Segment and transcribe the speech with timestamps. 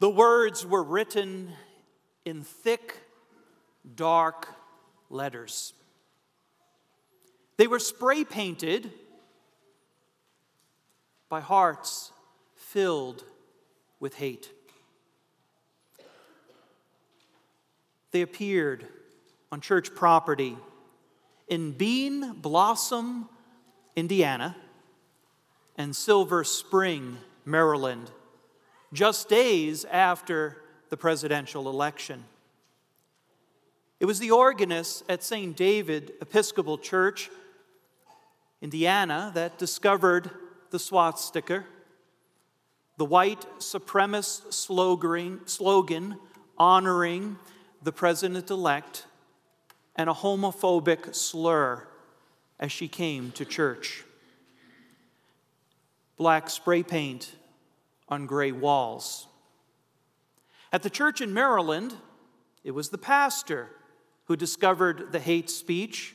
[0.00, 1.52] The words were written
[2.24, 2.96] in thick,
[3.94, 4.48] dark
[5.10, 5.74] letters.
[7.58, 8.90] They were spray painted
[11.28, 12.12] by hearts
[12.56, 13.24] filled
[14.00, 14.50] with hate.
[18.10, 18.86] They appeared
[19.52, 20.56] on church property
[21.46, 23.28] in Bean Blossom,
[23.94, 24.56] Indiana,
[25.76, 28.10] and Silver Spring, Maryland,
[28.92, 32.24] just days after the presidential election.
[34.00, 35.56] It was the organist at St.
[35.56, 37.30] David Episcopal Church,
[38.60, 40.30] Indiana, that discovered
[40.70, 41.64] the swastika,
[42.96, 44.52] the white supremacist
[45.48, 46.16] slogan,
[46.58, 47.38] honoring
[47.82, 49.06] the president elect,
[49.96, 51.86] and a homophobic slur
[52.58, 54.04] as she came to church.
[56.16, 57.32] Black spray paint
[58.10, 59.26] on gray walls.
[60.72, 61.94] At the church in Maryland,
[62.64, 63.68] it was the pastor
[64.24, 66.14] who discovered the hate speech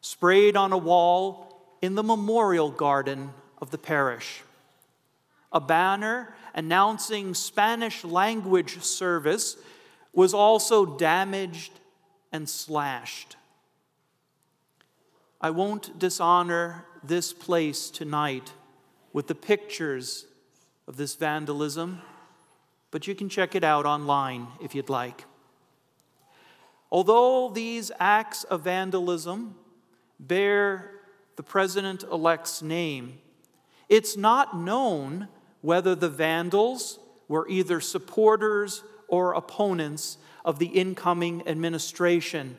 [0.00, 4.42] sprayed on a wall in the memorial garden of the parish.
[5.52, 9.56] A banner announcing Spanish language service
[10.12, 11.72] was also damaged
[12.32, 13.36] and slashed.
[15.40, 18.52] I won't dishonor this place tonight
[19.12, 20.26] with the pictures
[20.90, 22.02] of this vandalism,
[22.90, 25.24] but you can check it out online if you'd like.
[26.90, 29.54] Although these acts of vandalism
[30.18, 30.90] bear
[31.36, 33.20] the president elect's name,
[33.88, 35.28] it's not known
[35.60, 42.58] whether the vandals were either supporters or opponents of the incoming administration.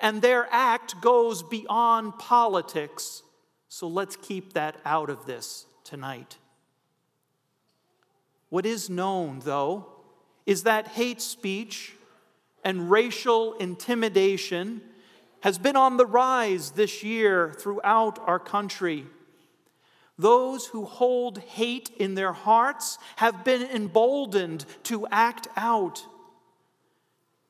[0.00, 3.22] And their act goes beyond politics,
[3.68, 6.38] so let's keep that out of this tonight.
[8.54, 9.84] What is known, though,
[10.46, 11.94] is that hate speech
[12.62, 14.80] and racial intimidation
[15.40, 19.06] has been on the rise this year throughout our country.
[20.16, 26.06] Those who hold hate in their hearts have been emboldened to act out.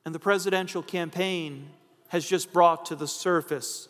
[0.05, 1.69] And the presidential campaign
[2.07, 3.89] has just brought to the surface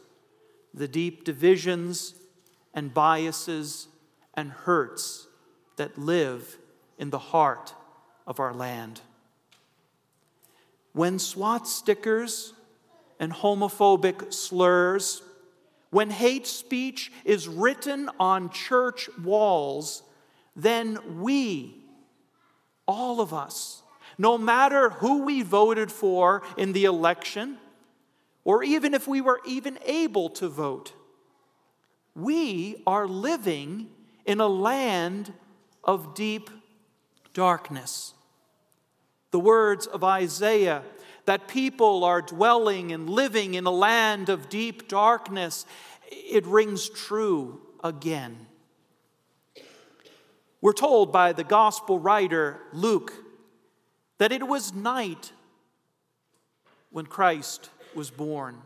[0.73, 2.13] the deep divisions
[2.73, 3.87] and biases
[4.33, 5.27] and hurts
[5.77, 6.57] that live
[6.97, 7.73] in the heart
[8.25, 9.01] of our land.
[10.93, 12.53] When swastikas
[13.19, 15.21] and homophobic slurs
[15.95, 20.03] when hate speech is written on church walls,
[20.53, 21.73] then we,
[22.85, 23.81] all of us,
[24.17, 27.57] no matter who we voted for in the election,
[28.43, 30.91] or even if we were even able to vote,
[32.13, 33.87] we are living
[34.25, 35.31] in a land
[35.81, 36.49] of deep
[37.35, 38.15] darkness.
[39.29, 40.81] The words of Isaiah
[41.25, 45.65] that people are dwelling and living in a land of deep darkness,
[46.09, 48.47] it rings true again.
[50.61, 53.13] We're told by the gospel writer Luke
[54.17, 55.31] that it was night
[56.89, 58.61] when Christ was born.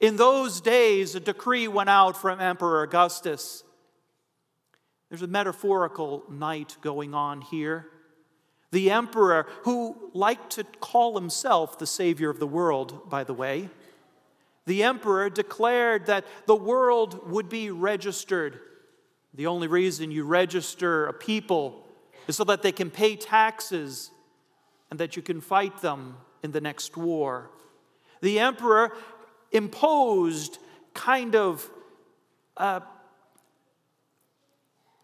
[0.00, 3.62] In those days, a decree went out from Emperor Augustus.
[5.14, 7.86] There's a metaphorical night going on here
[8.72, 13.70] the emperor, who liked to call himself the savior of the world, by the way,
[14.66, 18.58] the emperor declared that the world would be registered.
[19.34, 21.86] The only reason you register a people
[22.26, 24.10] is so that they can pay taxes
[24.90, 27.52] and that you can fight them in the next war.
[28.20, 28.90] The emperor
[29.52, 30.58] imposed
[30.92, 31.70] kind of
[32.56, 32.82] a,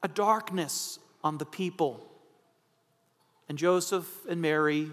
[0.03, 2.07] a darkness on the people.
[3.49, 4.91] And Joseph and Mary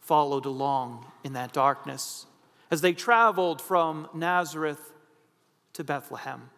[0.00, 2.26] followed along in that darkness
[2.70, 4.92] as they traveled from Nazareth
[5.74, 6.50] to Bethlehem.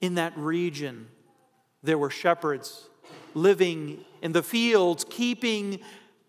[0.00, 1.08] In that region,
[1.82, 2.88] there were shepherds
[3.34, 5.80] living in the fields, keeping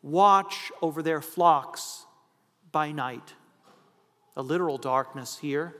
[0.02, 2.06] watch over their flocks
[2.72, 3.34] by night.
[4.36, 5.76] A literal darkness here.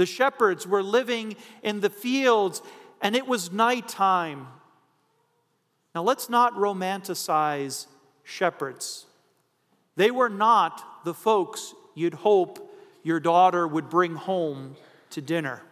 [0.00, 2.62] The shepherds were living in the fields,
[3.02, 4.46] and it was nighttime
[5.94, 7.86] now, let's not romanticize
[8.22, 9.06] shepherds.
[9.96, 14.76] They were not the folks you'd hope your daughter would bring home
[15.10, 15.62] to dinner.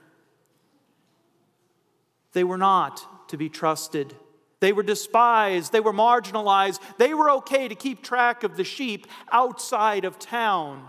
[2.33, 4.15] They were not to be trusted.
[4.61, 5.73] They were despised.
[5.73, 6.81] They were marginalized.
[6.99, 10.85] They were okay to keep track of the sheep outside of town,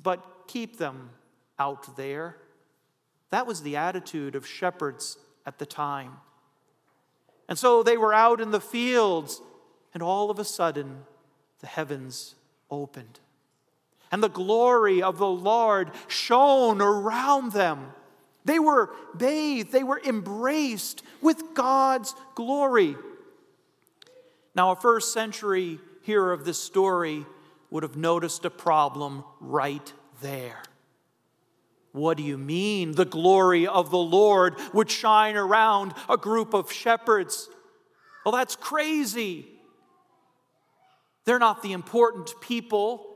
[0.00, 1.10] but keep them
[1.58, 2.36] out there.
[3.30, 6.12] That was the attitude of shepherds at the time.
[7.48, 9.40] And so they were out in the fields,
[9.92, 11.04] and all of a sudden,
[11.60, 12.34] the heavens
[12.70, 13.20] opened.
[14.10, 17.92] And the glory of the Lord shone around them.
[18.44, 22.96] They were bathed, they were embraced with God's glory.
[24.54, 27.26] Now, a first century hearer of this story
[27.70, 30.62] would have noticed a problem right there.
[31.94, 36.72] What do you mean the glory of the Lord would shine around a group of
[36.72, 37.48] shepherds?
[38.24, 39.46] Well, that's crazy.
[41.24, 43.06] They're not the important people.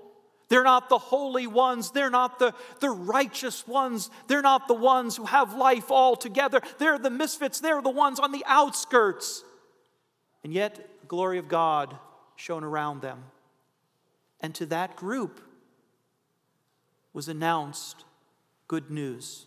[0.48, 1.90] They're not the holy ones.
[1.90, 4.10] They're not the, the righteous ones.
[4.28, 6.60] They're not the ones who have life all together.
[6.78, 7.58] They're the misfits.
[7.58, 9.42] They're the ones on the outskirts.
[10.44, 11.98] And yet, the glory of God
[12.36, 13.24] shone around them.
[14.40, 15.40] And to that group
[17.12, 18.04] was announced
[18.68, 19.46] good news.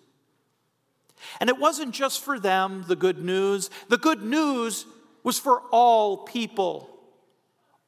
[1.39, 3.69] And it wasn't just for them, the good news.
[3.89, 4.85] The good news
[5.23, 6.89] was for all people.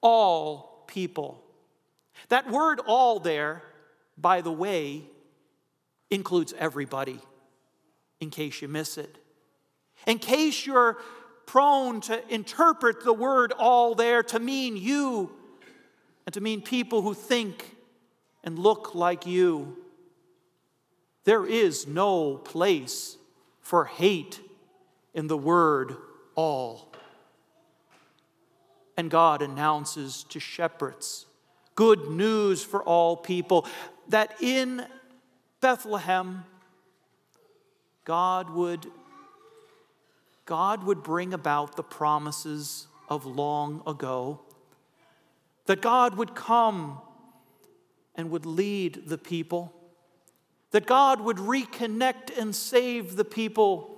[0.02, 1.44] All people.
[2.30, 3.64] That word all there,
[4.18, 5.04] by the way,
[6.12, 7.20] includes everybody,
[8.20, 9.18] in case you miss it.
[10.06, 10.98] In case you're
[11.46, 15.32] prone to interpret the word all there to mean you
[16.26, 17.76] and to mean people who think
[18.44, 19.78] and look like you.
[21.24, 23.18] There is no place
[23.62, 24.42] for hate
[25.14, 25.96] in the word
[26.36, 26.92] all.
[28.98, 31.26] And God announces to shepherds
[31.76, 33.66] good news for all people
[34.10, 34.86] that in
[35.62, 36.44] Bethlehem,
[38.06, 38.88] God would,
[40.46, 44.42] God would bring about the promises of long ago,
[45.66, 47.00] that God would come
[48.16, 49.74] and would lead the people,
[50.74, 53.96] that God would reconnect and save the people,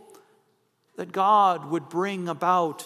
[0.97, 2.85] that God would bring about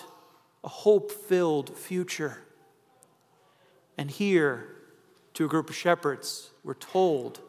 [0.64, 2.38] a hope filled future.
[3.98, 4.76] And here,
[5.34, 7.40] to a group of shepherds, we're told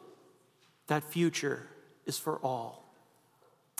[0.87, 1.67] that future
[2.07, 2.91] is for all.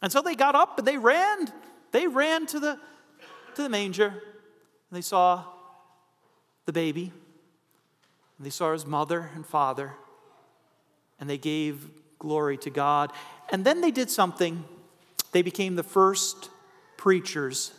[0.04, 1.52] And so they got up and they ran.
[1.92, 2.80] They ran to the,
[3.56, 4.10] to the manger.
[4.10, 4.22] And
[4.92, 5.46] they saw
[6.68, 7.12] the baby.
[8.38, 9.94] And they saw his mother and father.
[11.20, 11.90] And they gave
[12.22, 13.12] glory to God.
[13.52, 14.64] And then they did something.
[15.32, 16.50] They became the first
[16.96, 17.74] preachers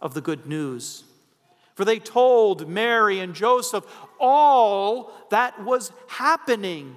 [0.00, 1.04] of the good news.
[1.74, 3.84] For they told Mary and Joseph
[4.20, 6.96] all that was happening,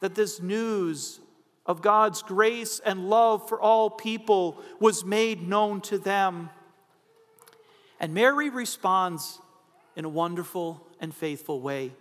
[0.00, 1.20] that this news
[1.66, 6.50] of God's grace and love for all people was made known to them.
[8.00, 9.40] And Mary responds
[9.96, 11.92] in a wonderful and faithful way.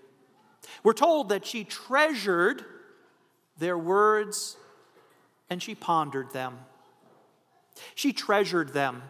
[0.83, 2.63] We're told that she treasured
[3.59, 4.57] their words
[5.49, 6.59] and she pondered them.
[7.95, 9.03] She treasured them.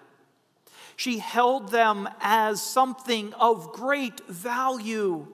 [0.95, 5.27] She held them as something of great value.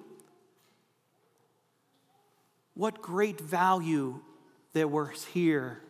[2.73, 4.19] What great value
[4.73, 5.81] there was here.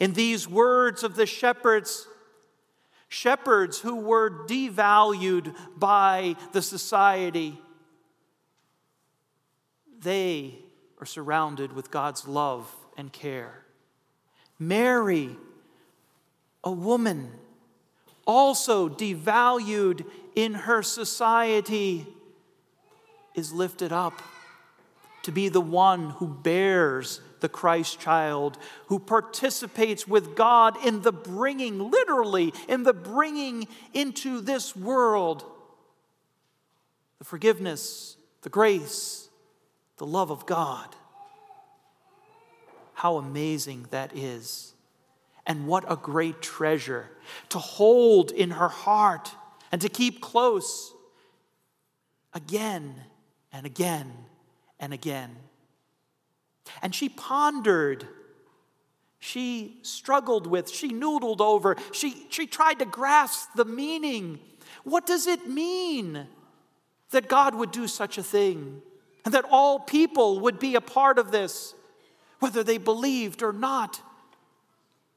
[0.00, 2.06] In these words of the shepherds,
[3.08, 7.58] shepherds who were devalued by the society,
[9.98, 10.58] they
[10.98, 13.64] are surrounded with God's love and care.
[14.58, 15.36] Mary,
[16.64, 17.30] a woman
[18.26, 20.04] also devalued
[20.34, 22.06] in her society,
[23.34, 24.22] is lifted up
[25.22, 28.56] to be the one who bears the Christ child,
[28.86, 35.44] who participates with God in the bringing, literally, in the bringing into this world
[37.18, 39.25] the forgiveness, the grace,
[39.98, 40.94] the love of God.
[42.94, 44.72] How amazing that is.
[45.46, 47.08] And what a great treasure
[47.50, 49.30] to hold in her heart
[49.70, 50.92] and to keep close
[52.32, 52.94] again
[53.52, 54.12] and again
[54.80, 55.36] and again.
[56.82, 58.06] And she pondered,
[59.18, 64.40] she struggled with, she noodled over, she, she tried to grasp the meaning.
[64.82, 66.26] What does it mean
[67.10, 68.82] that God would do such a thing
[69.26, 71.74] and that all people would be a part of this,
[72.38, 74.00] whether they believed or not?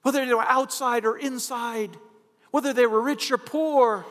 [0.02, 1.98] whether they were outside or inside,
[2.52, 4.06] whether they were rich or poor,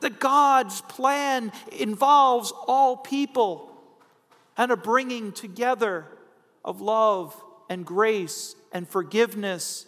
[0.00, 3.70] that God's plan involves all people
[4.56, 6.06] and a bringing together
[6.64, 9.86] of love and grace and forgiveness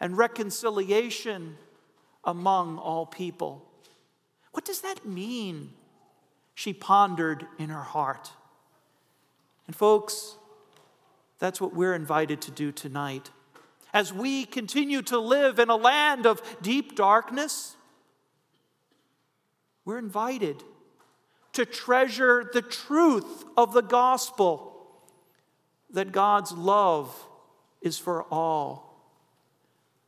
[0.00, 1.56] and reconciliation
[2.24, 3.64] among all people.
[4.52, 5.70] What does that mean?
[6.54, 8.30] She pondered in her heart.
[9.66, 10.36] And, folks,
[11.38, 13.30] that's what we're invited to do tonight.
[13.92, 17.76] As we continue to live in a land of deep darkness,
[19.84, 20.62] we're invited
[21.52, 24.72] to treasure the truth of the gospel
[25.90, 27.14] that God's love
[27.82, 28.96] is for all,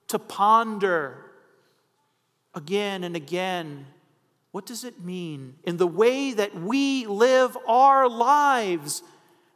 [0.08, 1.18] to ponder
[2.54, 3.86] again and again
[4.52, 9.02] what does it mean in the way that we live our lives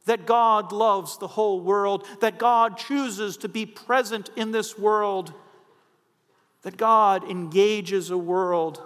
[0.09, 5.35] that God loves the whole world, that God chooses to be present in this world,
[6.63, 8.83] that God engages a world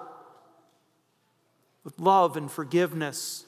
[1.85, 3.45] with love and forgiveness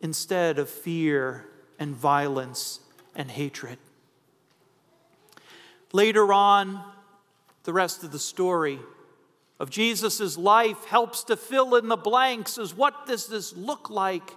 [0.00, 1.46] instead of fear
[1.78, 2.80] and violence
[3.14, 3.78] and hatred.
[5.92, 6.82] Later on,
[7.62, 8.80] the rest of the story
[9.60, 14.34] of Jesus' life helps to fill in the blanks as what does this look like?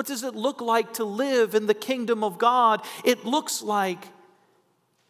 [0.00, 2.82] What does it look like to live in the kingdom of God?
[3.04, 4.02] It looks like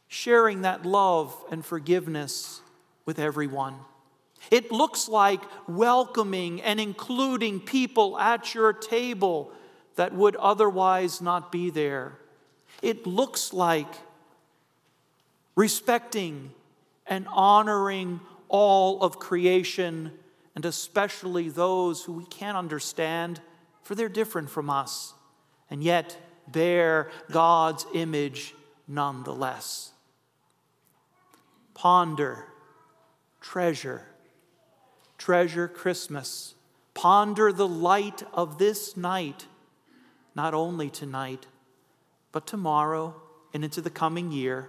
[0.09, 2.61] sharing that love and forgiveness
[3.07, 3.77] with everyone.
[4.51, 9.53] It looks like welcoming and including people at your table
[9.95, 12.19] that would otherwise not be there.
[12.83, 13.95] It looks like
[15.55, 16.51] respecting
[17.07, 18.19] and honoring
[18.49, 20.11] all of creation,
[20.57, 23.41] and especially those who we can't understand,
[23.83, 25.15] for they're different from us,
[25.71, 26.17] and yet
[26.49, 28.55] bear God's image
[28.87, 29.93] nonetheless.
[31.75, 32.47] Ponder,
[33.41, 34.07] treasure,
[35.17, 36.55] treasure Christmas.
[36.95, 39.47] Ponder the light of this night
[40.35, 41.47] not only tonight,
[42.33, 43.15] but tomorrow
[43.53, 44.69] and into the coming year,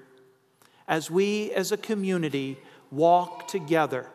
[0.87, 2.57] as we as a community
[2.89, 4.07] walk together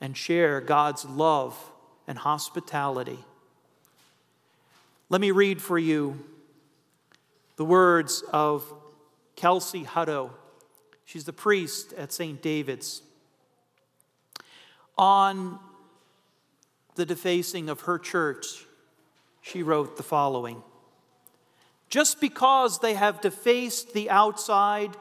[0.00, 1.72] and share God's love
[2.06, 3.18] and hospitality.
[5.10, 6.24] Let me read for you
[7.56, 8.72] the words of
[9.34, 10.30] Kelsey Hutto.
[11.04, 12.40] She's the priest at St.
[12.40, 13.02] David's.
[14.96, 15.58] On
[16.94, 18.66] the defacing of her church,
[19.40, 20.62] she wrote the following
[21.88, 24.96] Just because they have defaced the outside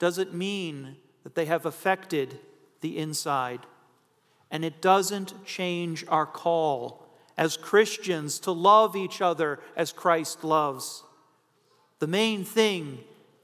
[0.00, 2.40] doesn't mean that they have affected
[2.80, 3.60] the inside.
[4.50, 7.03] And it doesn't change our call
[7.36, 11.02] as Christians to love each other as Christ loves.
[11.98, 13.00] The main thing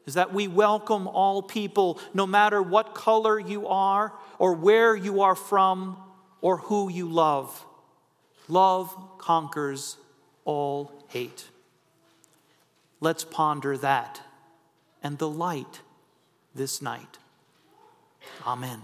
[0.06, 5.22] is that we welcome all people, no matter what color you are, or where you
[5.22, 5.96] are from,
[6.40, 7.64] or who you love.
[8.48, 9.96] Love conquers
[10.44, 11.44] all hate.
[13.00, 14.20] Let's ponder that
[15.02, 15.80] and the light
[16.54, 17.18] this night.
[18.46, 18.82] Amen.